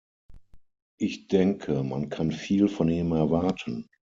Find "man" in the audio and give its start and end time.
1.83-2.09